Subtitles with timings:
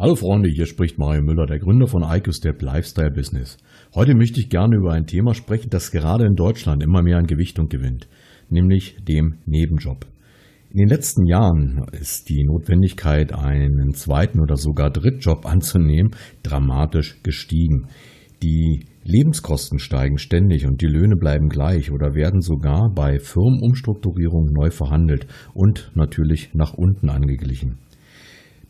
[0.00, 3.58] Hallo Freunde, hier spricht Mario Müller, der Gründer von IQSTEP Lifestyle Business.
[3.94, 7.26] Heute möchte ich gerne über ein Thema sprechen, das gerade in Deutschland immer mehr an
[7.26, 8.08] Gewichtung gewinnt,
[8.48, 10.06] nämlich dem Nebenjob.
[10.70, 16.12] In den letzten Jahren ist die Notwendigkeit, einen zweiten oder sogar Drittjob anzunehmen,
[16.42, 17.88] dramatisch gestiegen.
[18.42, 24.70] Die Lebenskosten steigen ständig und die Löhne bleiben gleich oder werden sogar bei Firmenumstrukturierung neu
[24.70, 27.76] verhandelt und natürlich nach unten angeglichen.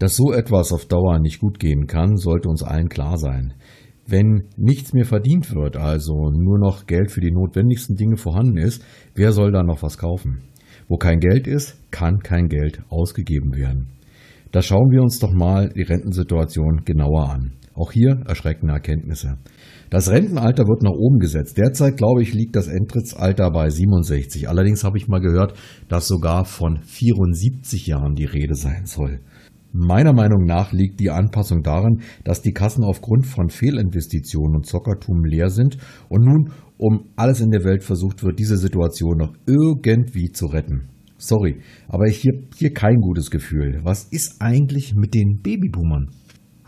[0.00, 3.52] Dass so etwas auf Dauer nicht gut gehen kann, sollte uns allen klar sein.
[4.06, 8.82] Wenn nichts mehr verdient wird, also nur noch Geld für die notwendigsten Dinge vorhanden ist,
[9.14, 10.40] wer soll dann noch was kaufen?
[10.88, 13.90] Wo kein Geld ist, kann kein Geld ausgegeben werden.
[14.52, 17.52] Da schauen wir uns doch mal die Rentensituation genauer an.
[17.74, 19.36] Auch hier erschreckende Erkenntnisse.
[19.90, 21.58] Das Rentenalter wird nach oben gesetzt.
[21.58, 24.48] Derzeit, glaube ich, liegt das Entrittsalter bei 67.
[24.48, 25.54] Allerdings habe ich mal gehört,
[25.88, 29.20] dass sogar von 74 Jahren die Rede sein soll.
[29.72, 35.24] Meiner Meinung nach liegt die Anpassung daran, dass die Kassen aufgrund von Fehlinvestitionen und Zockertum
[35.24, 40.32] leer sind und nun um alles in der Welt versucht wird, diese Situation noch irgendwie
[40.32, 40.88] zu retten.
[41.18, 43.80] Sorry, aber ich habe hier kein gutes Gefühl.
[43.84, 46.08] Was ist eigentlich mit den Babyboomern?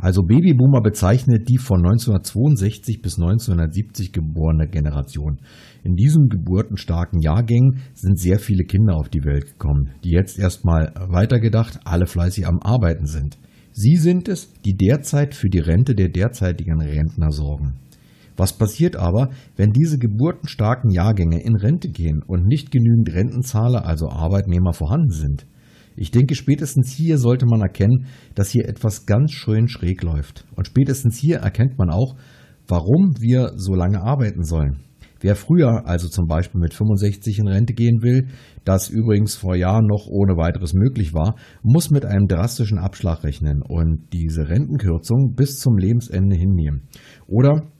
[0.02, 5.38] Also Babyboomer bezeichnet die von 1962 bis 1970 geborene Generation.
[5.84, 10.92] In diesen geburtenstarken Jahrgängen sind sehr viele Kinder auf die Welt gekommen, die jetzt erstmal
[10.96, 13.38] weitergedacht alle fleißig am Arbeiten sind.
[13.70, 17.74] Sie sind es, die derzeit für die Rente der derzeitigen Rentner sorgen.
[18.36, 24.08] Was passiert aber, wenn diese geburtenstarken Jahrgänge in Rente gehen und nicht genügend Rentenzahler, also
[24.08, 25.46] Arbeitnehmer vorhanden sind?
[25.96, 30.46] Ich denke, spätestens hier sollte man erkennen, dass hier etwas ganz schön schräg läuft.
[30.56, 32.16] Und spätestens hier erkennt man auch,
[32.66, 34.80] warum wir so lange arbeiten sollen.
[35.20, 38.26] Wer früher, also zum Beispiel mit 65 in Rente gehen will,
[38.64, 43.62] das übrigens vor Jahren noch ohne weiteres möglich war, muss mit einem drastischen Abschlag rechnen
[43.62, 46.88] und diese Rentenkürzung bis zum Lebensende hinnehmen.
[47.28, 47.70] Oder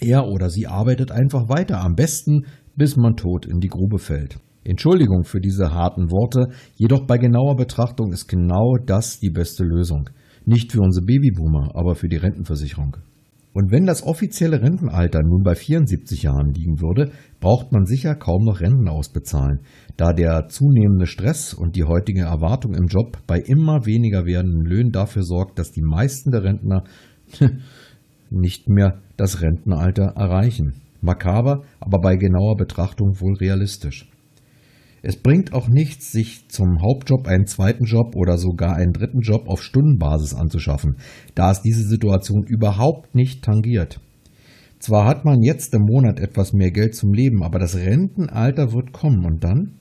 [0.00, 4.38] er oder sie arbeitet einfach weiter, am besten bis man tot in die Grube fällt.
[4.66, 10.10] Entschuldigung für diese harten Worte, jedoch bei genauer Betrachtung ist genau das die beste Lösung.
[10.44, 12.96] Nicht für unsere Babyboomer, aber für die Rentenversicherung.
[13.52, 17.10] Und wenn das offizielle Rentenalter nun bei 74 Jahren liegen würde,
[17.40, 19.60] braucht man sicher kaum noch Renten ausbezahlen,
[19.96, 24.92] da der zunehmende Stress und die heutige Erwartung im Job bei immer weniger werdenden Löhnen
[24.92, 26.84] dafür sorgt, dass die meisten der Rentner
[28.30, 30.82] nicht mehr das Rentenalter erreichen.
[31.00, 34.06] Makaber, aber bei genauer Betrachtung wohl realistisch.
[35.08, 39.46] Es bringt auch nichts, sich zum Hauptjob einen zweiten Job oder sogar einen dritten Job
[39.46, 40.96] auf Stundenbasis anzuschaffen,
[41.36, 44.00] da es diese Situation überhaupt nicht tangiert.
[44.80, 48.92] Zwar hat man jetzt im Monat etwas mehr Geld zum Leben, aber das Rentenalter wird
[48.92, 49.74] kommen und dann?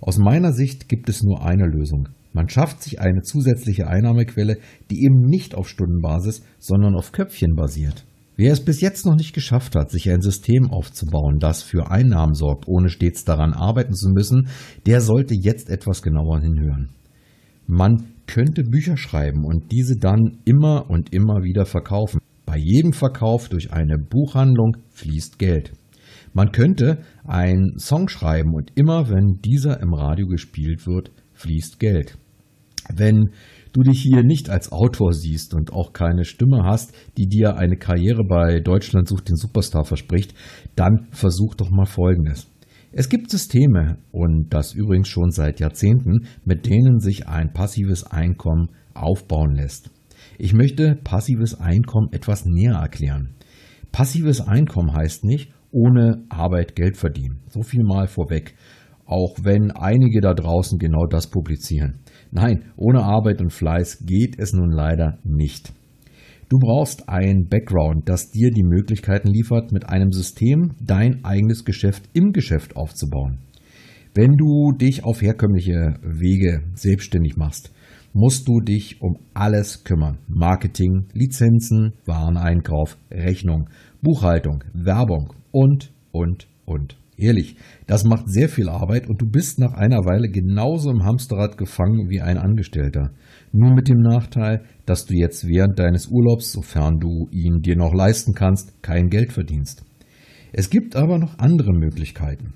[0.00, 2.08] Aus meiner Sicht gibt es nur eine Lösung.
[2.32, 4.58] Man schafft sich eine zusätzliche Einnahmequelle,
[4.88, 8.06] die eben nicht auf Stundenbasis, sondern auf Köpfchen basiert.
[8.40, 12.32] Wer es bis jetzt noch nicht geschafft hat, sich ein System aufzubauen, das für Einnahmen
[12.32, 14.48] sorgt, ohne stets daran arbeiten zu müssen,
[14.86, 16.88] der sollte jetzt etwas genauer hinhören.
[17.66, 22.18] Man könnte Bücher schreiben und diese dann immer und immer wieder verkaufen.
[22.46, 25.72] Bei jedem Verkauf durch eine Buchhandlung fließt Geld.
[26.32, 32.16] Man könnte einen Song schreiben und immer wenn dieser im Radio gespielt wird, fließt Geld.
[32.88, 33.32] Wenn
[33.72, 37.76] du dich hier nicht als Autor siehst und auch keine Stimme hast, die dir eine
[37.76, 40.34] Karriere bei Deutschland sucht den Superstar verspricht,
[40.76, 42.48] dann versuch doch mal Folgendes.
[42.92, 48.70] Es gibt Systeme, und das übrigens schon seit Jahrzehnten, mit denen sich ein passives Einkommen
[48.94, 49.90] aufbauen lässt.
[50.38, 53.34] Ich möchte passives Einkommen etwas näher erklären.
[53.92, 57.40] Passives Einkommen heißt nicht, ohne Arbeit Geld verdienen.
[57.48, 58.54] So viel mal vorweg.
[59.06, 62.00] Auch wenn einige da draußen genau das publizieren.
[62.32, 65.72] Nein, ohne Arbeit und Fleiß geht es nun leider nicht.
[66.48, 72.08] Du brauchst ein Background, das dir die Möglichkeiten liefert, mit einem System dein eigenes Geschäft
[72.12, 73.38] im Geschäft aufzubauen.
[74.14, 77.72] Wenn du dich auf herkömmliche Wege selbstständig machst,
[78.12, 80.18] musst du dich um alles kümmern.
[80.26, 83.68] Marketing, Lizenzen, Wareneinkauf, Rechnung,
[84.02, 86.96] Buchhaltung, Werbung und, und, und.
[87.20, 87.56] Ehrlich,
[87.86, 92.08] das macht sehr viel Arbeit und du bist nach einer Weile genauso im Hamsterrad gefangen
[92.08, 93.10] wie ein Angestellter.
[93.52, 97.92] Nur mit dem Nachteil, dass du jetzt während deines Urlaubs, sofern du ihn dir noch
[97.92, 99.84] leisten kannst, kein Geld verdienst.
[100.52, 102.54] Es gibt aber noch andere Möglichkeiten.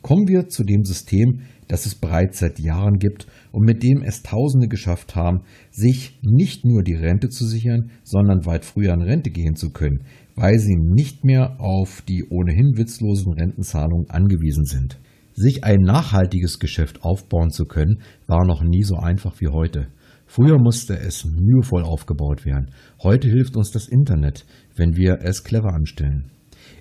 [0.00, 4.22] Kommen wir zu dem System, das es bereits seit Jahren gibt und mit dem es
[4.22, 9.30] Tausende geschafft haben, sich nicht nur die Rente zu sichern, sondern weit früher in Rente
[9.30, 10.04] gehen zu können,
[10.36, 14.98] weil sie nicht mehr auf die ohnehin witzlosen Rentenzahlungen angewiesen sind.
[15.32, 19.88] Sich ein nachhaltiges Geschäft aufbauen zu können, war noch nie so einfach wie heute.
[20.26, 22.70] Früher musste es mühevoll aufgebaut werden.
[23.02, 24.44] Heute hilft uns das Internet,
[24.74, 26.30] wenn wir es clever anstellen.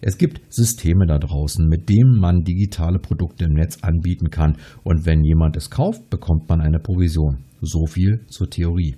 [0.01, 5.05] Es gibt Systeme da draußen, mit denen man digitale Produkte im Netz anbieten kann und
[5.05, 7.43] wenn jemand es kauft, bekommt man eine Provision.
[7.61, 8.95] So viel zur Theorie.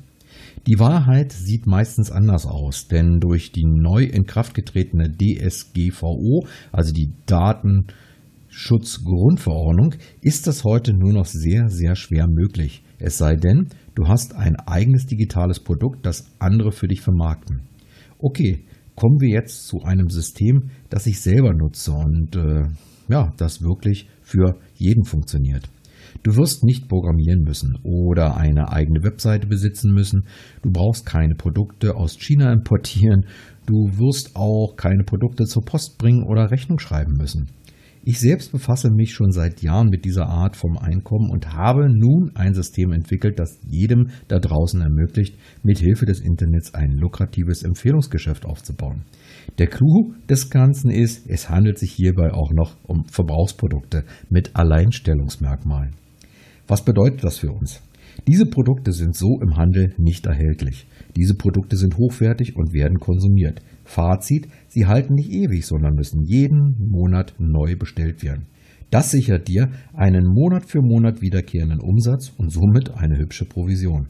[0.66, 6.94] Die Wahrheit sieht meistens anders aus, denn durch die neu in Kraft getretene DSGVO, also
[6.94, 12.84] die Datenschutzgrundverordnung, ist das heute nur noch sehr, sehr schwer möglich.
[13.00, 17.62] Es sei denn, du hast ein eigenes digitales Produkt, das andere für dich vermarkten.
[18.20, 18.66] Okay,
[18.96, 22.64] kommen wir jetzt zu einem System, das ich selber nutze und äh,
[23.08, 25.70] ja, das wirklich für jeden funktioniert.
[26.24, 30.26] Du wirst nicht programmieren müssen oder eine eigene Webseite besitzen müssen.
[30.62, 33.26] Du brauchst keine Produkte aus China importieren.
[33.66, 37.48] Du wirst auch keine Produkte zur Post bringen oder Rechnung schreiben müssen.
[38.10, 42.32] Ich selbst befasse mich schon seit Jahren mit dieser Art vom Einkommen und habe nun
[42.36, 48.46] ein System entwickelt, das jedem da draußen ermöglicht, mit Hilfe des Internets ein lukratives Empfehlungsgeschäft
[48.46, 49.04] aufzubauen.
[49.58, 55.94] Der Clou des Ganzen ist, es handelt sich hierbei auch noch um Verbrauchsprodukte mit Alleinstellungsmerkmalen.
[56.66, 57.82] Was bedeutet das für uns?
[58.26, 60.88] Diese Produkte sind so im Handel nicht erhältlich.
[61.18, 63.62] Diese Produkte sind hochwertig und werden konsumiert.
[63.88, 68.48] Fazit, sie halten nicht ewig, sondern müssen jeden Monat neu bestellt werden.
[68.92, 74.08] Das sichert dir einen Monat für Monat wiederkehrenden Umsatz und somit eine hübsche Provision.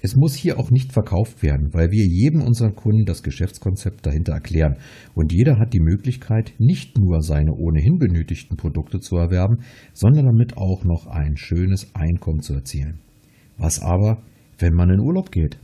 [0.00, 4.32] Es muss hier auch nicht verkauft werden, weil wir jedem unseren Kunden das Geschäftskonzept dahinter
[4.32, 4.76] erklären
[5.14, 9.58] und jeder hat die Möglichkeit, nicht nur seine ohnehin benötigten Produkte zu erwerben,
[9.94, 13.00] sondern damit auch noch ein schönes Einkommen zu erzielen.
[13.56, 14.22] Was aber,
[14.58, 15.58] wenn man in Urlaub geht?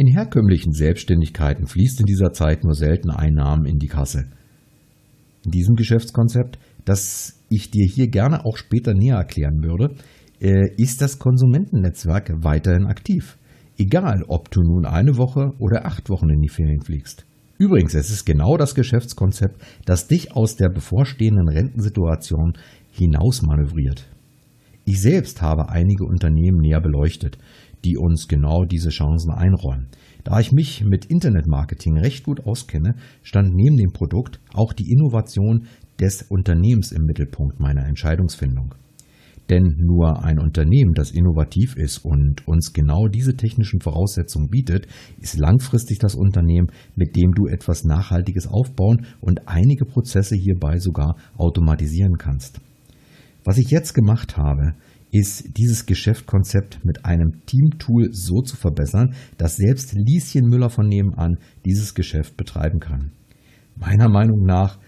[0.00, 4.26] In herkömmlichen Selbstständigkeiten fließt in dieser Zeit nur selten Einnahmen in die Kasse.
[5.44, 9.96] In diesem Geschäftskonzept, das ich dir hier gerne auch später näher erklären würde,
[10.40, 13.38] äh, ist das Konsumentennetzwerk weiterhin aktiv.
[13.76, 17.26] Egal, ob du nun eine Woche oder acht Wochen in die Ferien fliegst.
[17.58, 22.52] Übrigens, es ist genau das Geschäftskonzept, das dich aus der bevorstehenden Rentensituation
[22.92, 24.06] hinaus manövriert.
[24.84, 27.36] Ich selbst habe einige Unternehmen näher beleuchtet,
[27.84, 29.88] die uns genau diese Chancen einräumen.
[30.24, 35.66] Da ich mich mit Internetmarketing recht gut auskenne, stand neben dem Produkt auch die Innovation
[36.00, 38.74] des Unternehmens im Mittelpunkt meiner Entscheidungsfindung.
[39.48, 44.86] Denn nur ein Unternehmen, das innovativ ist und uns genau diese technischen Voraussetzungen bietet,
[45.20, 51.16] ist langfristig das Unternehmen, mit dem du etwas Nachhaltiges aufbauen und einige Prozesse hierbei sogar
[51.38, 52.60] automatisieren kannst.
[53.44, 54.74] Was ich jetzt gemacht habe,
[55.10, 61.38] ist dieses Geschäftskonzept mit einem Teamtool so zu verbessern, dass selbst Lieschen Müller von nebenan
[61.64, 63.12] dieses Geschäft betreiben kann.
[63.76, 64.78] Meiner Meinung nach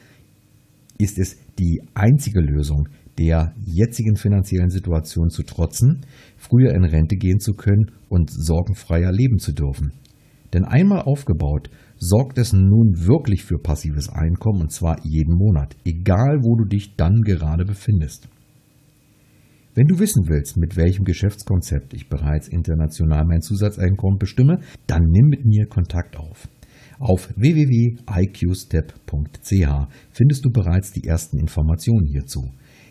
[0.98, 2.88] ist es die einzige Lösung,
[3.18, 6.00] der jetzigen finanziellen Situation zu trotzen,
[6.36, 9.92] früher in Rente gehen zu können und sorgenfreier leben zu dürfen.
[10.52, 16.38] Denn einmal aufgebaut, sorgt es nun wirklich für passives Einkommen und zwar jeden Monat, egal
[16.42, 18.28] wo du dich dann gerade befindest.
[19.80, 25.28] Wenn du wissen willst, mit welchem Geschäftskonzept ich bereits international mein Zusatzeinkommen bestimme, dann nimm
[25.28, 26.50] mit mir Kontakt auf.
[26.98, 27.98] Auf www.iqstep.ch
[30.10, 32.50] findest du bereits die ersten Informationen hierzu.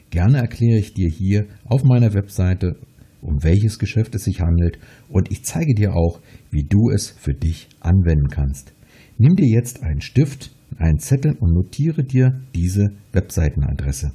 [0.09, 2.75] Gerne erkläre ich dir hier auf meiner Webseite,
[3.21, 7.35] um welches Geschäft es sich handelt und ich zeige dir auch, wie du es für
[7.35, 8.73] dich anwenden kannst.
[9.19, 14.11] Nimm dir jetzt einen Stift, einen Zettel und notiere dir diese Webseitenadresse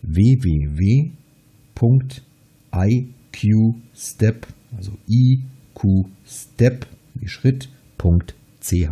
[0.00, 1.25] www
[2.72, 8.90] www.iqstep, also iqstep, wie Schritt.ch.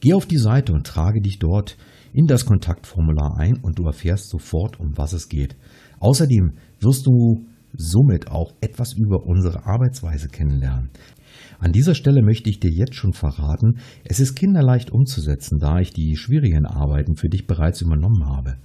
[0.00, 1.76] Geh auf die Seite und trage dich dort
[2.12, 5.56] in das Kontaktformular ein und du erfährst sofort, um was es geht.
[6.00, 10.88] Außerdem wirst du somit auch etwas über unsere Arbeitsweise kennenlernen.
[11.58, 15.92] An dieser Stelle möchte ich dir jetzt schon verraten, es ist kinderleicht umzusetzen, da ich
[15.92, 18.56] die schwierigen Arbeiten für dich bereits übernommen habe.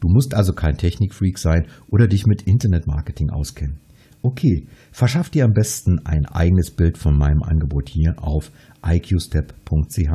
[0.00, 3.78] Du musst also kein Technikfreak sein oder dich mit Internetmarketing auskennen.
[4.22, 8.50] Okay, verschaff dir am besten ein eigenes Bild von meinem Angebot hier auf
[8.84, 10.10] iqstep.ch.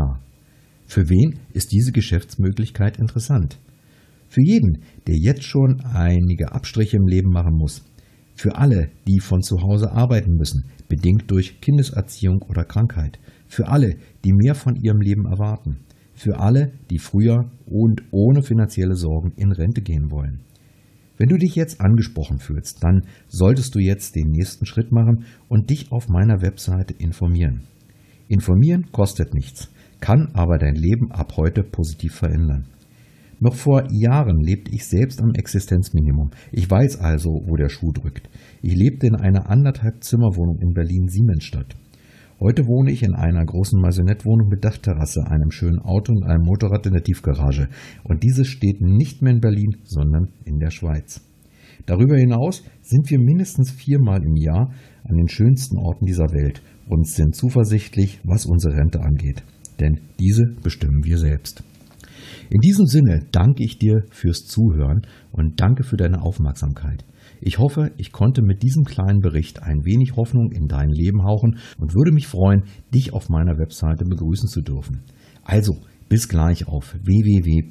[0.88, 3.60] Für wen ist diese Geschäftsmöglichkeit interessant?
[4.28, 7.84] Für jeden, der jetzt schon einige Abstriche im Leben machen muss.
[8.36, 13.18] Für alle, die von zu Hause arbeiten müssen, bedingt durch Kindeserziehung oder Krankheit.
[13.48, 15.86] Für alle, die mehr von ihrem Leben erwarten
[16.16, 20.40] für alle, die früher und ohne finanzielle Sorgen in Rente gehen wollen.
[21.18, 25.70] Wenn du dich jetzt angesprochen fühlst, dann solltest du jetzt den nächsten Schritt machen und
[25.70, 27.62] dich auf meiner Webseite informieren.
[28.28, 29.70] Informieren kostet nichts,
[30.02, 32.66] kann aber dein Leben ab heute positiv verändern.
[33.40, 36.32] Noch vor Jahren lebte ich selbst am Existenzminimum.
[36.52, 38.30] Ich weiß also, wo der Schuh drückt.
[38.62, 41.76] Ich lebte in einer anderthalb Zimmerwohnung in Berlin-Siemensstadt.
[42.40, 46.86] Heute wohne ich in einer großen Maisonettwohnung mit Dachterrasse, einem schönen Auto und einem Motorrad
[46.86, 47.70] in der Tiefgarage.
[48.04, 51.22] Und dieses steht nicht mehr in Berlin, sondern in der Schweiz.
[51.86, 54.74] Darüber hinaus sind wir mindestens viermal im Jahr
[55.06, 59.44] an den schönsten Orten dieser Welt und sind zuversichtlich, was unsere Rente angeht.
[59.80, 61.64] Denn diese bestimmen wir selbst.
[62.50, 65.02] In diesem Sinne danke ich dir fürs Zuhören
[65.32, 67.06] und danke für deine Aufmerksamkeit.
[67.42, 71.58] Ich hoffe, ich konnte mit diesem kleinen Bericht ein wenig Hoffnung in dein Leben hauchen
[71.78, 72.64] und würde mich freuen,
[72.94, 75.04] dich auf meiner Webseite begrüßen zu dürfen.
[75.44, 75.78] Also,
[76.10, 77.66] bis gleich auf www.iqstep.ch.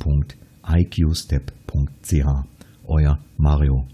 [2.87, 3.87] Euer Mario.